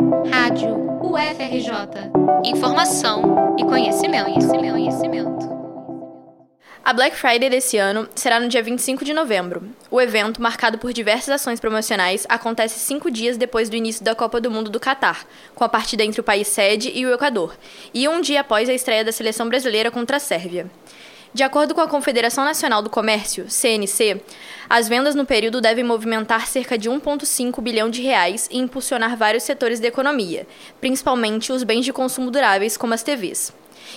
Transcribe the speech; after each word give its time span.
Rádio 0.00 0.74
UFRJ. 1.02 2.10
Informação 2.44 3.56
e 3.58 3.64
conhecimento, 3.64 4.24
conhecimento, 4.24 4.72
conhecimento. 4.72 5.62
A 6.84 6.92
Black 6.92 7.14
Friday 7.14 7.50
desse 7.50 7.76
ano 7.76 8.08
será 8.14 8.40
no 8.40 8.48
dia 8.48 8.62
25 8.62 9.04
de 9.04 9.12
novembro. 9.12 9.62
O 9.90 10.00
evento, 10.00 10.40
marcado 10.40 10.78
por 10.78 10.92
diversas 10.92 11.28
ações 11.28 11.60
promocionais, 11.60 12.26
acontece 12.28 12.78
cinco 12.78 13.10
dias 13.10 13.36
depois 13.36 13.68
do 13.68 13.76
início 13.76 14.02
da 14.02 14.14
Copa 14.14 14.40
do 14.40 14.50
Mundo 14.50 14.70
do 14.70 14.80
Catar, 14.80 15.26
com 15.54 15.62
a 15.62 15.68
partida 15.68 16.02
entre 16.02 16.20
o 16.20 16.24
país 16.24 16.48
sede 16.48 16.90
e 16.94 17.04
o 17.06 17.12
Equador, 17.12 17.56
e 17.92 18.08
um 18.08 18.20
dia 18.20 18.40
após 18.40 18.68
a 18.68 18.74
estreia 18.74 19.04
da 19.04 19.12
seleção 19.12 19.48
brasileira 19.48 19.90
contra 19.90 20.16
a 20.16 20.20
Sérvia. 20.20 20.70
De 21.34 21.42
acordo 21.42 21.74
com 21.74 21.80
a 21.80 21.88
Confederação 21.88 22.44
Nacional 22.44 22.82
do 22.82 22.90
Comércio, 22.90 23.46
CNC, 23.48 24.20
as 24.68 24.86
vendas 24.86 25.14
no 25.14 25.24
período 25.24 25.62
devem 25.62 25.82
movimentar 25.82 26.46
cerca 26.46 26.76
de 26.76 26.90
1,5 26.90 27.58
bilhão 27.62 27.88
de 27.88 28.02
reais 28.02 28.46
e 28.50 28.58
impulsionar 28.58 29.16
vários 29.16 29.42
setores 29.42 29.80
da 29.80 29.88
economia, 29.88 30.46
principalmente 30.78 31.50
os 31.50 31.62
bens 31.62 31.86
de 31.86 31.92
consumo 31.92 32.30
duráveis, 32.30 32.76
como 32.76 32.92
as 32.92 33.02
TVs. 33.02 33.50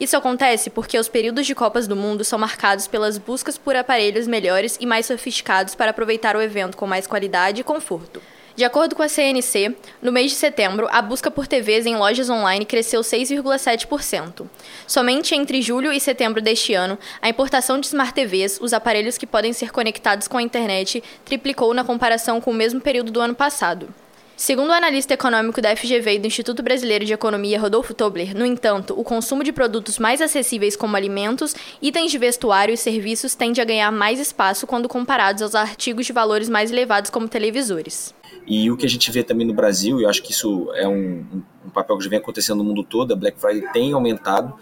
Isso 0.00 0.16
acontece 0.16 0.70
porque 0.70 0.98
os 0.98 1.06
períodos 1.06 1.46
de 1.46 1.54
Copas 1.54 1.86
do 1.86 1.94
Mundo 1.94 2.24
são 2.24 2.38
marcados 2.38 2.86
pelas 2.86 3.18
buscas 3.18 3.58
por 3.58 3.76
aparelhos 3.76 4.26
melhores 4.26 4.78
e 4.80 4.86
mais 4.86 5.04
sofisticados 5.04 5.74
para 5.74 5.90
aproveitar 5.90 6.34
o 6.34 6.40
evento 6.40 6.78
com 6.78 6.86
mais 6.86 7.06
qualidade 7.06 7.60
e 7.60 7.64
conforto. 7.64 8.22
De 8.58 8.64
acordo 8.64 8.96
com 8.96 9.04
a 9.04 9.08
CNC, 9.08 9.76
no 10.02 10.10
mês 10.10 10.32
de 10.32 10.36
setembro, 10.36 10.88
a 10.90 11.00
busca 11.00 11.30
por 11.30 11.46
TVs 11.46 11.86
em 11.86 11.94
lojas 11.94 12.28
online 12.28 12.64
cresceu 12.64 13.02
6,7%. 13.02 14.48
Somente 14.84 15.32
entre 15.36 15.62
julho 15.62 15.92
e 15.92 16.00
setembro 16.00 16.42
deste 16.42 16.74
ano, 16.74 16.98
a 17.22 17.28
importação 17.28 17.78
de 17.78 17.86
Smart 17.86 18.12
TVs, 18.12 18.58
os 18.60 18.72
aparelhos 18.72 19.16
que 19.16 19.28
podem 19.28 19.52
ser 19.52 19.70
conectados 19.70 20.26
com 20.26 20.38
a 20.38 20.42
internet, 20.42 21.00
triplicou 21.24 21.72
na 21.72 21.84
comparação 21.84 22.40
com 22.40 22.50
o 22.50 22.54
mesmo 22.54 22.80
período 22.80 23.12
do 23.12 23.20
ano 23.20 23.32
passado. 23.32 23.94
Segundo 24.36 24.70
o 24.70 24.72
analista 24.72 25.14
econômico 25.14 25.62
da 25.62 25.76
FGV 25.76 26.14
e 26.14 26.18
do 26.18 26.26
Instituto 26.26 26.60
Brasileiro 26.60 27.04
de 27.04 27.12
Economia, 27.12 27.60
Rodolfo 27.60 27.94
Tobler, 27.94 28.36
no 28.36 28.44
entanto, 28.44 28.92
o 28.98 29.04
consumo 29.04 29.44
de 29.44 29.52
produtos 29.52 30.00
mais 30.00 30.20
acessíveis 30.20 30.74
como 30.74 30.96
alimentos, 30.96 31.54
itens 31.80 32.10
de 32.10 32.18
vestuário 32.18 32.74
e 32.74 32.76
serviços 32.76 33.36
tende 33.36 33.60
a 33.60 33.64
ganhar 33.64 33.92
mais 33.92 34.18
espaço 34.18 34.66
quando 34.66 34.88
comparados 34.88 35.42
aos 35.42 35.54
artigos 35.54 36.06
de 36.06 36.12
valores 36.12 36.48
mais 36.48 36.72
elevados 36.72 37.08
como 37.08 37.28
televisores. 37.28 38.17
E 38.48 38.70
o 38.70 38.78
que 38.78 38.86
a 38.86 38.88
gente 38.88 39.10
vê 39.12 39.22
também 39.22 39.46
no 39.46 39.52
Brasil, 39.52 40.00
e 40.00 40.04
eu 40.04 40.08
acho 40.08 40.22
que 40.22 40.32
isso 40.32 40.72
é 40.72 40.88
um, 40.88 41.42
um, 41.66 41.70
papel 41.70 41.98
que 41.98 42.04
já 42.04 42.08
vem 42.08 42.18
acontecendo 42.18 42.56
no 42.56 42.64
mundo 42.64 42.82
todo, 42.82 43.12
a 43.12 43.16
Black 43.16 43.38
Friday 43.38 43.70
tem 43.74 43.92
aumentado 43.92 44.54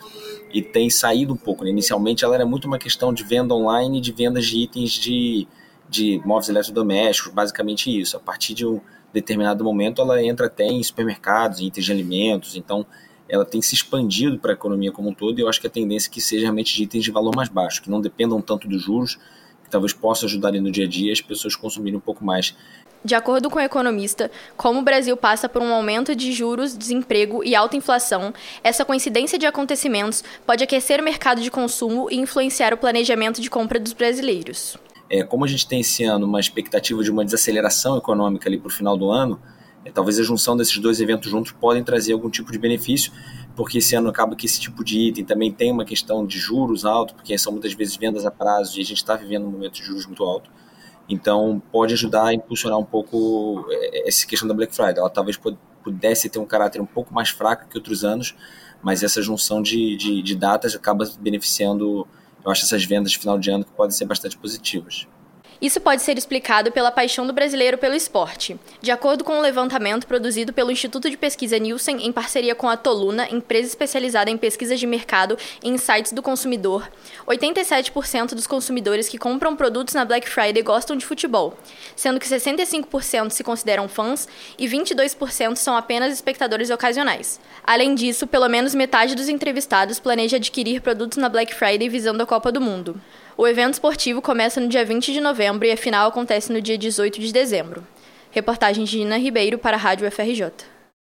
e 0.52 0.60
tem 0.60 0.90
saído 0.90 1.32
um 1.32 1.36
pouco. 1.36 1.62
Né? 1.62 1.70
Inicialmente 1.70 2.24
ela 2.24 2.34
era 2.34 2.44
muito 2.44 2.64
uma 2.64 2.80
questão 2.80 3.14
de 3.14 3.22
venda 3.22 3.54
online 3.54 4.00
de 4.00 4.10
vendas 4.10 4.44
de 4.44 4.58
itens 4.58 4.90
de, 4.90 5.46
de 5.88 6.20
móveis 6.24 6.48
eletrodomésticos, 6.48 7.32
basicamente 7.32 7.96
isso. 7.96 8.16
A 8.16 8.20
partir 8.20 8.54
de 8.54 8.66
um 8.66 8.80
determinado 9.12 9.62
momento 9.62 10.02
ela 10.02 10.20
entra 10.20 10.46
até 10.46 10.66
em 10.66 10.82
supermercados, 10.82 11.60
em 11.60 11.66
itens 11.66 11.86
de 11.86 11.92
alimentos, 11.92 12.56
então 12.56 12.84
ela 13.28 13.44
tem 13.44 13.62
se 13.62 13.76
expandido 13.76 14.36
para 14.36 14.50
a 14.50 14.54
economia 14.54 14.90
como 14.90 15.10
um 15.10 15.14
todo 15.14 15.38
e 15.38 15.42
eu 15.42 15.48
acho 15.48 15.60
que 15.60 15.66
a 15.68 15.70
tendência 15.70 16.08
é 16.08 16.12
que 16.12 16.20
seja 16.20 16.42
realmente 16.42 16.74
de 16.74 16.82
itens 16.82 17.04
de 17.04 17.12
valor 17.12 17.36
mais 17.36 17.48
baixo, 17.48 17.80
que 17.80 17.90
não 17.90 18.00
dependam 18.00 18.40
tanto 18.40 18.66
dos 18.66 18.82
juros, 18.82 19.16
que 19.67 19.70
talvez 19.70 19.92
possa 19.92 20.27
ajudar 20.27 20.48
ali 20.48 20.61
no 20.61 20.70
dia 20.70 20.86
a 20.86 20.89
dia 20.89 21.12
as 21.12 21.20
pessoas 21.20 21.55
consumirem 21.55 21.98
um 21.98 22.00
pouco 22.00 22.25
mais. 22.25 22.55
De 23.05 23.14
acordo 23.14 23.50
com 23.50 23.59
o 23.59 23.62
economista, 23.62 24.31
como 24.56 24.81
o 24.81 24.83
Brasil 24.83 25.17
passa 25.17 25.48
por 25.48 25.62
um 25.62 25.72
aumento 25.72 26.17
de 26.17 26.33
juros, 26.33 26.77
desemprego 26.77 27.45
e 27.45 27.55
alta 27.55 27.77
inflação, 27.77 28.33
essa 28.64 28.84
coincidência 28.84 29.39
de 29.39 29.47
acontecimentos 29.47 30.25
pode 30.44 30.64
aquecer 30.64 31.00
o 31.00 31.05
mercado 31.05 31.41
de 31.41 31.50
consumo 31.50 32.09
e 32.11 32.17
influenciar 32.17 32.72
o 32.72 32.77
planejamento 32.77 33.41
de 33.41 33.50
compra 33.50 33.78
dos 33.78 33.92
brasileiros. 33.92 34.77
É, 35.09 35.22
como 35.22 35.44
a 35.44 35.48
gente 35.48 35.69
tem 35.69 35.81
esse 35.81 36.03
ano 36.03 36.27
uma 36.27 36.41
expectativa 36.41 37.03
de 37.05 37.11
uma 37.11 37.25
desaceleração 37.25 37.97
econômica 37.97 38.48
ali 38.48 38.59
para 38.59 38.69
o 38.69 38.72
final 38.72 38.97
do 38.97 39.09
ano, 39.09 39.41
talvez 39.92 40.18
a 40.18 40.22
junção 40.22 40.56
desses 40.56 40.76
dois 40.78 41.00
eventos 41.00 41.30
juntos 41.30 41.52
podem 41.52 41.82
trazer 41.82 42.12
algum 42.12 42.30
tipo 42.30 42.50
de 42.52 42.58
benefício, 42.58 43.12
porque 43.54 43.78
esse 43.78 43.94
ano 43.94 44.08
acaba 44.08 44.36
que 44.36 44.46
esse 44.46 44.60
tipo 44.60 44.84
de 44.84 44.98
item 45.08 45.24
também 45.24 45.52
tem 45.52 45.72
uma 45.72 45.84
questão 45.84 46.26
de 46.26 46.38
juros 46.38 46.84
alto, 46.84 47.14
porque 47.14 47.36
são 47.38 47.52
muitas 47.52 47.72
vezes 47.72 47.96
vendas 47.96 48.26
a 48.26 48.30
prazo 48.30 48.78
e 48.78 48.82
a 48.82 48.84
gente 48.84 48.98
está 48.98 49.16
vivendo 49.16 49.46
um 49.46 49.50
momento 49.50 49.75
de 49.75 49.82
juros 49.82 50.06
muito 50.06 50.22
alto. 50.25 50.50
Então, 51.08 51.62
pode 51.70 51.94
ajudar 51.94 52.26
a 52.26 52.34
impulsionar 52.34 52.78
um 52.78 52.84
pouco 52.84 53.64
é, 53.70 54.08
essa 54.08 54.26
questão 54.26 54.48
da 54.48 54.54
Black 54.54 54.75
Friday. 54.75 54.98
Ela 54.98 55.10
talvez 55.10 55.38
pudesse 55.82 56.28
ter 56.28 56.38
um 56.38 56.44
caráter 56.44 56.80
um 56.80 56.86
pouco 56.86 57.14
mais 57.14 57.30
fraco 57.30 57.69
que 57.69 57.78
outros 57.78 58.04
anos, 58.04 58.34
mas 58.82 59.02
essa 59.02 59.22
junção 59.22 59.62
de, 59.62 59.96
de, 59.96 60.20
de 60.20 60.34
datas 60.34 60.75
acaba 60.75 61.08
beneficiando, 61.20 62.06
eu 62.44 62.50
acho, 62.50 62.64
essas 62.64 62.84
vendas 62.84 63.12
de 63.12 63.19
final 63.19 63.38
de 63.38 63.50
ano 63.50 63.64
que 63.64 63.70
podem 63.70 63.92
ser 63.96 64.04
bastante 64.04 64.36
positivas. 64.36 65.06
Isso 65.61 65.81
pode 65.81 66.03
ser 66.03 66.19
explicado 66.19 66.71
pela 66.71 66.91
paixão 66.91 67.27
do 67.27 67.33
brasileiro 67.33 67.78
pelo 67.78 67.94
esporte. 67.94 68.59
De 68.81 68.91
acordo 68.91 69.25
com 69.25 69.39
um 69.39 69.41
levantamento 69.41 70.06
produzido 70.06 70.53
pelo 70.53 70.71
Instituto 70.71 71.09
de 71.09 71.17
Pesquisa 71.17 71.59
Nielsen 71.59 72.06
em 72.06 72.12
parceria 72.12 72.55
com 72.55 72.69
a 72.69 72.77
Toluna, 72.77 73.28
empresa 73.31 73.69
especializada 73.69 74.31
em 74.31 74.37
pesquisas 74.37 74.78
de 74.78 74.87
mercado 74.87 75.39
e 75.62 75.69
insights 75.69 76.12
do 76.12 76.22
consumidor, 76.22 76.91
87% 77.27 78.34
dos 78.34 78.47
consumidores 78.47 79.09
que 79.09 79.19
compram 79.19 79.56
produtos 79.56 79.94
na 79.94 80.05
Black 80.05 80.28
Friday 80.28 80.62
gostam 80.62 80.97
de 80.97 81.06
futebol, 81.06 81.56
sendo 81.94 82.21
que 82.21 82.28
65% 82.28 83.31
se 83.31 83.43
consideram 83.43 83.88
fãs 83.88 84.28
e 84.59 84.69
22% 84.69 85.56
são 85.56 85.77
apenas 85.77 86.12
espectadores 86.12 86.71
ocasionais. 86.71 87.41
Além 87.65 87.94
disso, 87.94 88.27
pelo 88.27 88.49
menos 88.49 88.75
metade 88.75 89.15
dos 89.15 89.28
entrevistados 89.28 89.99
planeja 89.99 90.37
adquirir 90.37 90.81
produtos 90.81 91.19
na 91.19 91.28
Black 91.28 91.55
Friday 91.55 91.88
visando 91.88 92.23
a 92.23 92.27
Copa 92.27 92.53
do 92.53 92.61
Mundo. 92.61 93.00
O 93.38 93.47
evento 93.47 93.74
esportivo 93.74 94.22
começa 94.22 94.58
no 94.62 94.66
dia 94.66 94.82
20 94.82 95.12
de 95.12 95.20
novembro 95.20 95.69
e 95.69 95.70
a 95.70 95.76
final 95.76 96.08
acontece 96.08 96.50
no 96.50 96.62
dia 96.62 96.78
18 96.78 97.20
de 97.20 97.30
dezembro. 97.30 97.86
Reportagem 98.30 98.84
de 98.84 98.92
Gina 98.92 99.19
Ribeiro 99.19 99.58
para 99.58 99.76
a 99.76 99.78
Rádio 99.78 100.10
FRJ. 100.10 100.52